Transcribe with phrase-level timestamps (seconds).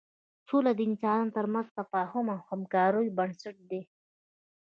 [0.47, 3.81] سوله د انسانانو تر منځ د تفاهم او همکاریو بنسټ دی.